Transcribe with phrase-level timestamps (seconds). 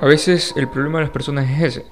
[0.00, 1.86] A veces el problema de las personas es ese.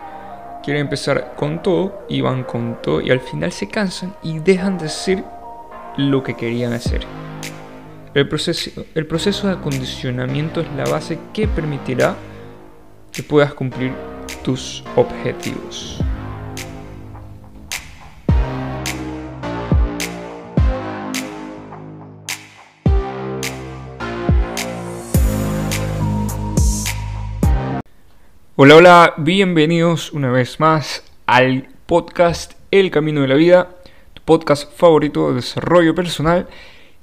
[0.65, 4.79] Quieren empezar con todo y van con todo y al final se cansan y dejan
[4.79, 5.23] de hacer
[5.99, 7.03] lo que querían hacer.
[8.15, 12.17] El proceso, el proceso de acondicionamiento es la base que permitirá
[13.13, 13.93] que puedas cumplir
[14.43, 16.03] tus objetivos.
[28.61, 33.77] Hola, hola, bienvenidos una vez más al podcast El Camino de la Vida,
[34.15, 36.49] tu podcast favorito de desarrollo personal.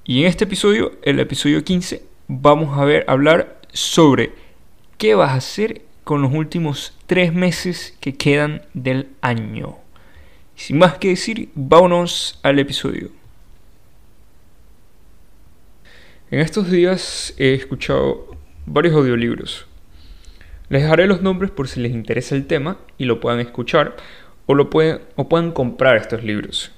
[0.03, 4.33] Y en este episodio, el episodio 15, vamos a ver hablar sobre
[4.97, 9.77] qué vas a hacer con los últimos tres meses que quedan del año.
[10.57, 13.11] Sin más que decir, vámonos al episodio.
[16.31, 18.35] En estos días he escuchado
[18.65, 19.67] varios audiolibros
[20.69, 23.95] les dejaré los nombres por si les interesa el tema y lo puedan escuchar
[24.45, 26.71] o, lo pueden, o puedan comprar estos libros.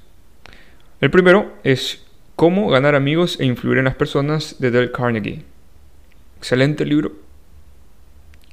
[1.02, 2.04] El primero es
[2.36, 5.42] Cómo ganar amigos e influir en las personas de Dale Carnegie.
[6.38, 7.14] Excelente libro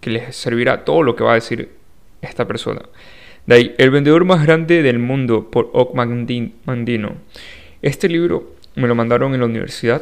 [0.01, 1.69] que les servirá todo lo que va a decir
[2.23, 2.81] esta persona.
[3.47, 7.17] De ahí, El vendedor más grande del mundo por Ock Mandino.
[7.83, 10.01] Este libro me lo mandaron en la universidad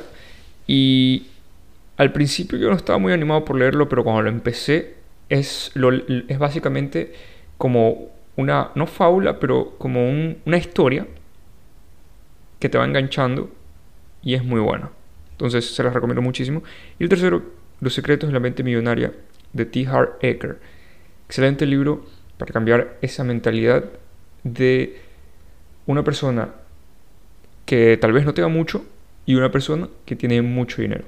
[0.69, 1.27] y
[1.96, 4.94] al principio yo no estaba muy animado por leerlo, pero cuando lo empecé
[5.33, 5.72] es,
[6.28, 7.14] es básicamente
[7.56, 10.06] como una, no fábula, pero como
[10.44, 11.06] una historia
[12.58, 13.50] que te va enganchando
[14.22, 14.91] y es muy buena.
[15.30, 16.62] Entonces se las recomiendo muchísimo.
[16.98, 17.42] Y el tercero,
[17.80, 19.12] Los secretos de la mente millonaria
[19.55, 19.86] de T.
[19.86, 20.58] Hart Ecker.
[21.27, 22.05] Excelente libro
[22.36, 23.84] para cambiar esa mentalidad
[24.44, 25.00] de
[25.86, 26.50] una persona
[27.64, 28.84] que tal vez no tenga mucho
[29.24, 31.05] y una persona que tiene mucho dinero.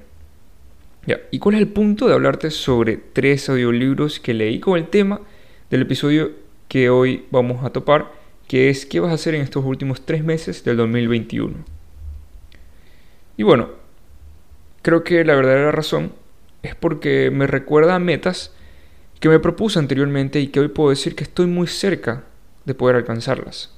[1.31, 5.21] ¿Y cuál es el punto de hablarte sobre tres audiolibros que leí con el tema
[5.69, 6.31] del episodio
[6.67, 8.11] que hoy vamos a topar,
[8.47, 11.53] que es qué vas a hacer en estos últimos tres meses del 2021?
[13.37, 13.69] Y bueno,
[14.81, 16.11] creo que la verdadera razón
[16.63, 18.51] es porque me recuerda a metas
[19.19, 22.23] que me propuse anteriormente y que hoy puedo decir que estoy muy cerca
[22.65, 23.73] de poder alcanzarlas.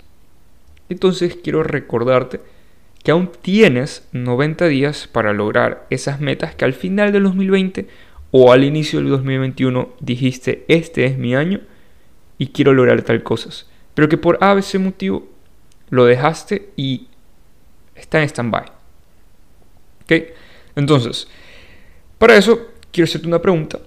[0.87, 2.39] Entonces quiero recordarte
[3.03, 7.87] que aún tienes 90 días para lograr esas metas que al final del 2020
[8.31, 11.61] o al inicio del 2021 dijiste, este es mi año
[12.37, 13.67] y quiero lograr tal cosas.
[13.93, 15.27] Pero que por ABC motivo
[15.89, 17.07] lo dejaste y
[17.95, 18.65] está en stand-by.
[20.75, 21.27] Entonces,
[22.17, 23.79] para eso quiero hacerte una pregunta.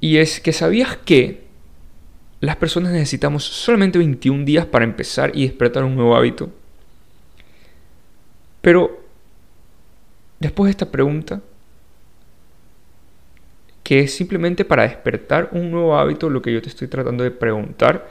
[0.00, 1.42] Y es que sabías que
[2.40, 6.50] las personas necesitamos solamente 21 días para empezar y despertar un nuevo hábito.
[8.60, 9.00] Pero
[10.40, 11.40] después de esta pregunta,
[13.82, 17.30] que es simplemente para despertar un nuevo hábito, lo que yo te estoy tratando de
[17.30, 18.08] preguntar,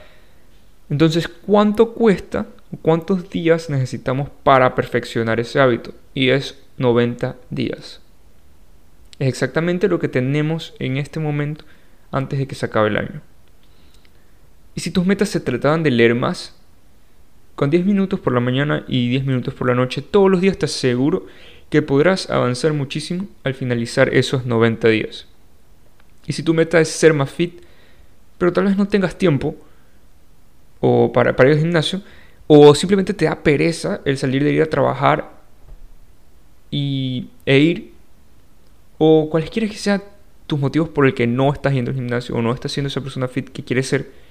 [0.90, 2.48] entonces, ¿cuánto cuesta?
[2.82, 5.94] ¿Cuántos días necesitamos para perfeccionar ese hábito?
[6.14, 8.02] Y es 90 días.
[9.20, 11.66] Es exactamente lo que tenemos en este momento
[12.12, 13.22] antes de que se acabe el año.
[14.76, 16.56] Y si tus metas se trataban de leer más,
[17.58, 20.60] con 10 minutos por la mañana y 10 minutos por la noche, todos los días
[20.60, 21.26] te aseguro
[21.72, 25.26] que podrás avanzar muchísimo al finalizar esos 90 días.
[26.28, 27.64] Y si tu meta es ser más fit,
[28.38, 29.56] pero tal vez no tengas tiempo
[30.82, 32.04] o para, ir al gimnasio,
[32.46, 35.32] o simplemente te da pereza el salir de ir a trabajar
[36.70, 37.94] y, e ir,
[39.00, 40.04] o cualquiera que sean
[40.46, 43.02] tus motivos por el que no estás yendo al gimnasio o no estás siendo esa
[43.02, 44.27] persona fit que quieres ser,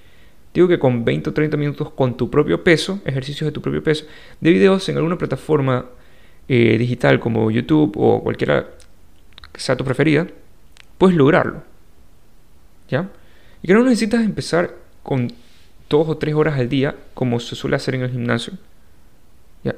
[0.56, 3.82] Digo que con 20 o 30 minutos con tu propio peso, ejercicios de tu propio
[3.82, 4.06] peso,
[4.40, 5.84] de videos en alguna plataforma
[6.48, 8.70] eh, digital como YouTube o cualquiera
[9.52, 10.26] que sea tu preferida,
[10.96, 11.62] puedes lograrlo.
[12.88, 13.10] ¿Ya?
[13.62, 15.30] Y que no necesitas empezar con
[15.90, 18.54] dos o tres horas al día como se suele hacer en el gimnasio.
[19.62, 19.76] ¿Ya?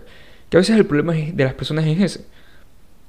[0.48, 2.24] Que a veces el problema de las personas es ese.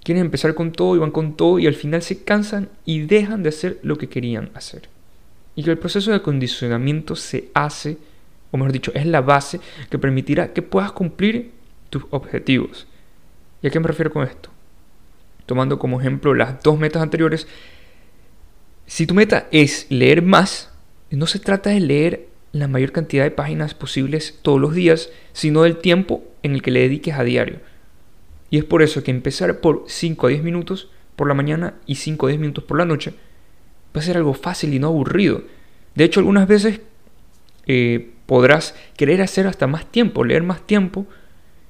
[0.03, 3.43] Quieren empezar con todo y van con todo y al final se cansan y dejan
[3.43, 4.89] de hacer lo que querían hacer
[5.55, 7.97] y que el proceso de acondicionamiento se hace,
[8.51, 9.59] o mejor dicho, es la base
[9.89, 11.51] que permitirá que puedas cumplir
[11.89, 12.87] tus objetivos.
[13.61, 14.49] ¿Y a qué me refiero con esto?
[15.45, 17.47] Tomando como ejemplo las dos metas anteriores,
[18.85, 20.71] si tu meta es leer más,
[21.11, 25.63] no se trata de leer la mayor cantidad de páginas posibles todos los días, sino
[25.63, 27.59] del tiempo en el que le dediques a diario.
[28.49, 31.95] Y es por eso que empezar por 5 a 10 minutos por la mañana y
[31.95, 33.13] 5 a 10 minutos por la noche
[33.95, 35.43] va a ser algo fácil y no aburrido.
[35.95, 36.81] De hecho, algunas veces
[37.65, 41.05] eh, podrás querer hacer hasta más tiempo, leer más tiempo,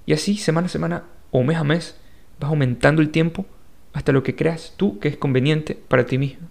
[0.05, 1.95] y así semana a semana o mes a mes
[2.39, 3.45] vas aumentando el tiempo
[3.93, 6.47] hasta lo que creas tú que es conveniente para ti mismo.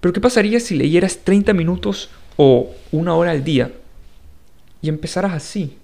[0.00, 3.72] Pero ¿qué pasaría si leyeras 30 minutos o una hora al día
[4.80, 5.78] y empezaras así?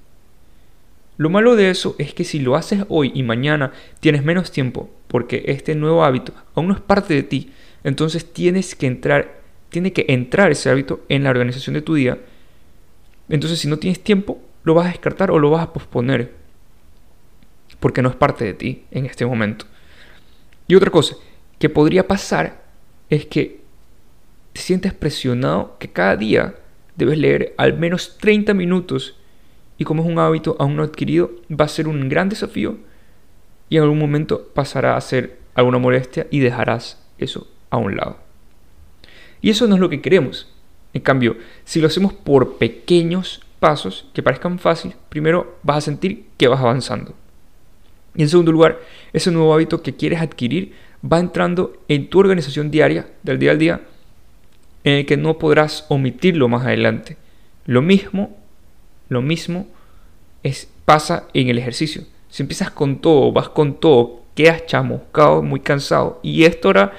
[1.17, 4.91] Lo malo de eso es que si lo haces hoy y mañana tienes menos tiempo
[5.07, 7.53] porque este nuevo hábito aún no es parte de ti,
[7.89, 9.41] entonces tienes que entrar,
[9.71, 12.19] tiene que entrar ese hábito en la organización de tu día.
[13.29, 16.35] Entonces si no tienes tiempo, lo vas a descartar o lo vas a posponer
[17.81, 19.65] porque no es parte de ti en este momento.
[20.67, 21.17] Y otra cosa
[21.59, 22.63] que podría pasar
[23.09, 23.63] es que
[24.53, 26.57] te sientes presionado que cada día
[26.97, 29.17] debes leer al menos 30 minutos
[29.79, 32.77] y como es un hábito aún no adquirido, va a ser un gran desafío
[33.71, 38.19] y en algún momento pasará a ser alguna molestia y dejarás eso a un lado.
[39.41, 40.53] Y eso no es lo que queremos.
[40.95, 46.27] En cambio, si lo hacemos por pequeños pasos que parezcan fáciles, primero vas a sentir
[46.37, 47.15] que vas avanzando.
[48.15, 48.81] Y en segundo lugar,
[49.13, 50.73] ese nuevo hábito que quieres adquirir
[51.05, 53.81] va entrando en tu organización diaria, del día al día,
[54.85, 57.17] en el que no podrás omitirlo más adelante.
[57.67, 58.37] Lo mismo,
[59.09, 59.67] lo mismo
[60.43, 62.03] es, pasa en el ejercicio.
[62.29, 66.93] Si empiezas con todo, vas con todo, quedas chamuscado, muy cansado, y esto hará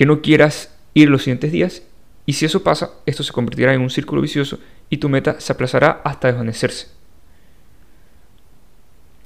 [0.00, 1.82] que no quieras ir los siguientes días,
[2.24, 4.58] y si eso pasa, esto se convertirá en un círculo vicioso
[4.88, 6.88] y tu meta se aplazará hasta desvanecerse.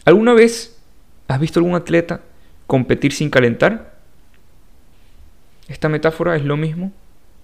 [0.04, 0.76] ¿Alguna vez
[1.28, 2.22] has visto algún atleta
[2.66, 4.00] competir sin calentar?
[5.68, 6.92] Esta metáfora es lo mismo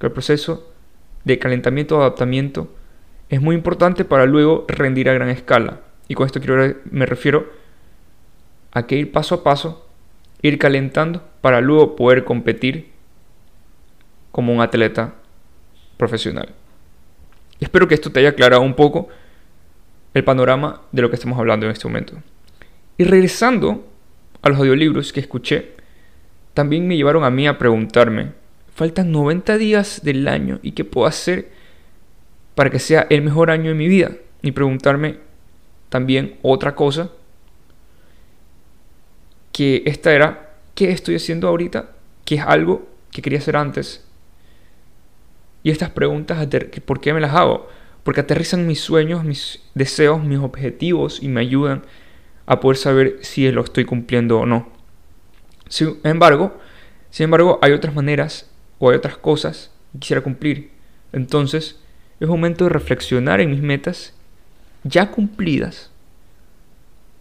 [0.00, 0.69] que el proceso
[1.23, 2.75] de calentamiento o adaptamiento
[3.29, 5.82] es muy importante para luego rendir a gran escala.
[6.09, 7.49] Y con esto quiero, me refiero
[8.73, 9.87] a que ir paso a paso,
[10.43, 12.90] ir calentando para luego poder competir
[14.31, 15.15] como un atleta
[15.97, 16.49] profesional.
[17.61, 19.09] Espero que esto te haya aclarado un poco
[20.15, 22.15] el panorama de lo que estamos hablando en este momento.
[22.97, 23.87] Y regresando
[24.43, 25.73] a los audiolibros que escuché,
[26.55, 28.32] también me llevaron a mí a preguntarme,
[28.75, 31.50] faltan 90 días del año y qué puedo hacer
[32.55, 34.12] para que sea el mejor año de mi vida.
[34.43, 35.19] Y preguntarme
[35.91, 37.11] también otra cosa,
[39.53, 41.91] que esta era, ¿qué estoy haciendo ahorita?
[42.25, 44.06] Que es algo que quería hacer antes.
[45.62, 46.49] Y estas preguntas,
[46.85, 47.69] ¿por qué me las hago?
[48.03, 51.83] Porque aterrizan mis sueños, mis deseos, mis objetivos y me ayudan
[52.47, 54.69] a poder saber si lo estoy cumpliendo o no.
[55.69, 56.59] Sin embargo,
[57.11, 60.71] sin embargo, hay otras maneras o hay otras cosas que quisiera cumplir.
[61.12, 61.79] Entonces,
[62.19, 64.15] es momento de reflexionar en mis metas
[64.85, 65.91] ya cumplidas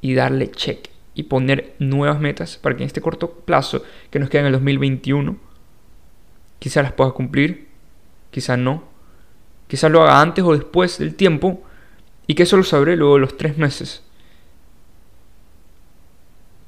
[0.02, 4.30] y darle check y poner nuevas metas para que en este corto plazo que nos
[4.30, 5.38] queda en el 2021
[6.60, 7.69] quizás las pueda cumplir,
[8.32, 8.84] quizás no,
[9.68, 11.64] quizás lo haga antes o después del tiempo
[12.28, 14.04] y que eso lo sabré luego de los tres meses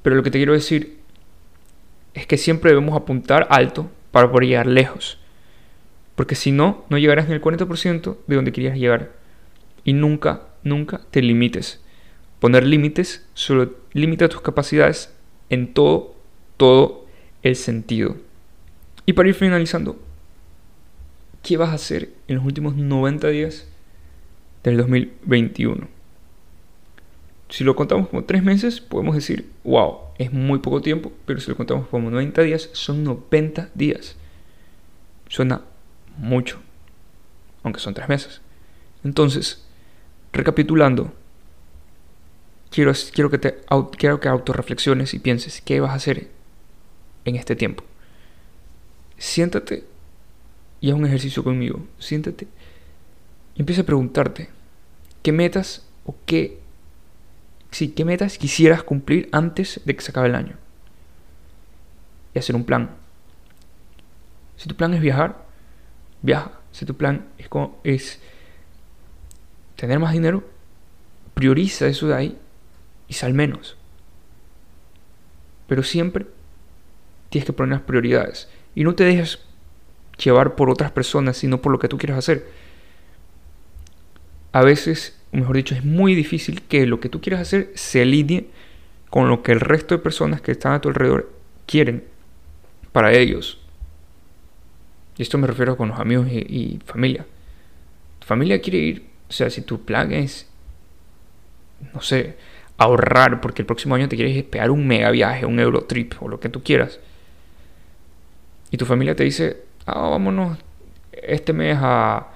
[0.02, 0.98] pero lo que te quiero decir
[2.14, 5.20] es que siempre debemos apuntar alto para poder llegar lejos.
[6.16, 9.12] Porque si no, no llegarás ni el 40% de donde querías llegar.
[9.84, 11.82] Y nunca, nunca te limites.
[12.40, 15.14] Poner límites solo limita tus capacidades
[15.50, 16.16] en todo,
[16.58, 17.06] todo
[17.44, 18.18] el sentido.
[19.06, 20.00] Y para ir finalizando,
[21.44, 23.68] ¿qué vas a hacer en los últimos 90 días
[24.64, 25.88] del 2021?
[27.50, 31.50] Si lo contamos como tres meses, podemos decir, wow, es muy poco tiempo, pero si
[31.50, 34.16] lo contamos como 90 días, son 90 días.
[35.28, 35.62] Suena
[36.18, 36.62] mucho,
[37.64, 38.42] aunque son tres meses.
[39.04, 39.66] Entonces,
[40.32, 41.14] recapitulando,
[42.70, 43.58] quiero, quiero, que te,
[43.98, 46.30] quiero que autorreflexiones y pienses qué vas a hacer
[47.26, 47.84] en este tiempo.
[49.18, 49.91] Siéntate
[50.82, 51.86] y haz un ejercicio conmigo.
[52.00, 52.48] Siéntate
[53.56, 54.50] y empieza a preguntarte
[55.22, 56.60] qué metas o qué
[57.70, 60.56] sí, qué metas quisieras cumplir antes de que se acabe el año.
[62.34, 62.92] Y hacer un plan.
[64.58, 65.46] Si tu plan es viajar,
[66.22, 66.52] viaja.
[66.72, 67.50] Si tu plan es,
[67.84, 68.20] es
[69.76, 70.44] tener más dinero,
[71.34, 72.38] prioriza eso de ahí
[73.08, 73.78] y sal menos.
[75.68, 76.26] Pero siempre
[77.30, 78.50] tienes que poner las prioridades.
[78.76, 79.40] Y no te dejes
[80.18, 82.48] llevar por otras personas, sino por lo que tú quieres hacer.
[84.52, 88.02] A veces o mejor dicho, es muy difícil que lo que tú quieras hacer se
[88.02, 88.48] alinee
[89.10, 91.32] con lo que el resto de personas que están a tu alrededor
[91.66, 92.04] quieren
[92.92, 93.60] para ellos.
[95.18, 97.26] Y esto me refiero con los amigos y, familia.
[98.20, 100.50] Tu familia quiere ir, o sea, si tu plan es,
[101.94, 102.38] no sé,
[102.78, 106.40] ahorrar porque el próximo año te quieres pegar un mega viaje, un Eurotrip o lo
[106.40, 107.00] que tú quieras.
[108.70, 110.58] Y tu familia te dice, ah, vámonos
[111.12, 112.28] este mes a,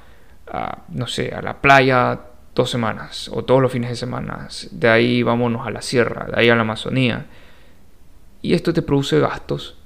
[0.89, 2.19] no sé, a la playa
[2.53, 4.47] dos semanas o todos los fines de semana.
[4.71, 7.27] De ahí vámonos a la sierra, de ahí a la Amazonía.
[8.41, 9.77] Y esto te produce gastos.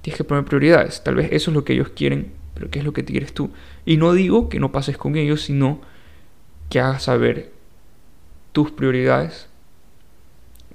[0.00, 1.04] Tienes que poner prioridades.
[1.04, 3.52] Tal vez eso es lo que ellos quieren, pero ¿qué es lo que quieres tú?
[3.84, 5.80] Y no digo que no pases con ellos, sino
[6.70, 7.52] que hagas saber
[8.52, 9.48] tus prioridades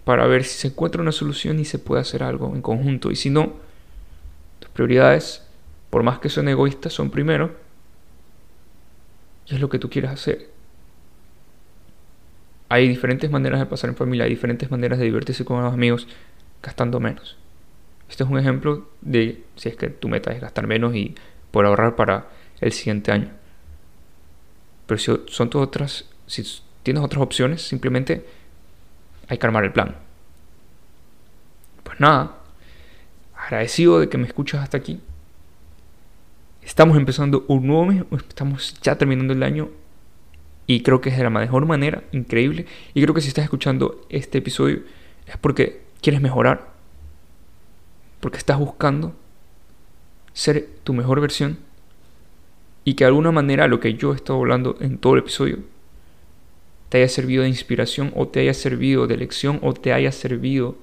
[0.03, 3.12] para ver si se encuentra una solución y se puede hacer algo en conjunto.
[3.12, 3.53] Y si no,
[4.60, 5.47] tus prioridades,
[5.89, 7.56] por más que sean egoístas, son primero.
[9.48, 10.50] Y es lo que tú quieres hacer.
[12.70, 16.08] Hay diferentes maneras de pasar en familia, hay diferentes maneras de divertirse con los amigos
[16.62, 17.38] gastando menos.
[18.10, 21.15] Este es un ejemplo de si es que tu meta es gastar menos y
[21.51, 22.27] por ahorrar para
[22.60, 23.29] el siguiente año.
[24.86, 26.44] Pero si son todas otras, si
[26.84, 28.25] tienes otras opciones, simplemente
[29.27, 29.96] hay que armar el plan.
[31.84, 32.38] Pues nada,
[33.36, 35.01] agradecido de que me escuchas hasta aquí.
[36.67, 39.69] Estamos empezando un nuevo mes, estamos ya terminando el año
[40.67, 42.65] y creo que es de la mejor manera, increíble.
[42.93, 44.81] Y creo que si estás escuchando este episodio
[45.25, 46.74] es porque quieres mejorar,
[48.19, 49.15] porque estás buscando
[50.33, 51.57] ser tu mejor versión
[52.83, 55.59] y que de alguna manera lo que yo he estado hablando en todo el episodio
[56.89, 60.75] te haya servido de inspiración o te haya servido de lección o te haya servido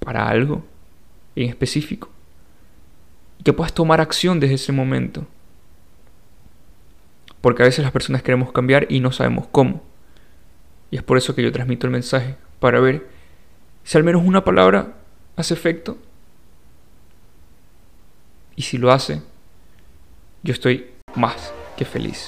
[0.00, 0.64] para algo
[1.36, 2.10] en específico.
[3.44, 5.26] Que puedas tomar acción desde ese momento.
[7.40, 9.82] Porque a veces las personas queremos cambiar y no sabemos cómo.
[10.90, 13.08] Y es por eso que yo transmito el mensaje, para ver
[13.84, 14.96] si al menos una palabra
[15.36, 15.98] hace efecto.
[18.56, 19.22] Y si lo hace,
[20.42, 22.26] yo estoy más que feliz.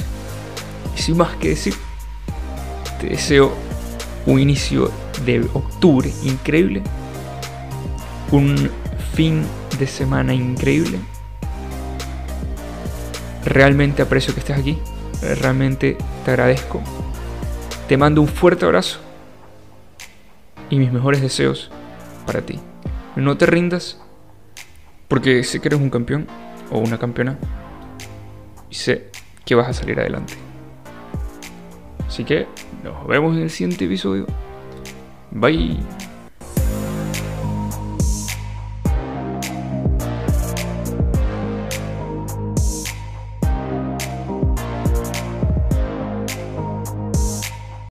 [0.96, 1.74] Y sin más que decir,
[3.00, 3.52] te deseo
[4.26, 4.92] un inicio
[5.24, 6.82] de octubre increíble,
[8.30, 8.70] un
[9.14, 9.44] fin
[9.80, 11.00] de semana increíble.
[13.44, 14.78] Realmente aprecio que estés aquí,
[15.40, 16.80] realmente te agradezco.
[17.88, 19.00] Te mando un fuerte abrazo
[20.68, 21.70] y mis mejores deseos
[22.26, 22.60] para ti.
[23.16, 23.98] No te rindas
[25.08, 26.28] porque sé que eres un campeón
[26.70, 27.38] o una campeona
[28.68, 29.10] y sé
[29.44, 30.34] que vas a salir adelante.
[32.06, 32.46] Así que
[32.84, 34.26] nos vemos en el siguiente episodio.
[35.30, 35.78] Bye.